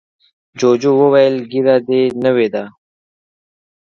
[0.59, 2.63] جوجو وویل ږیره دې نوې ده.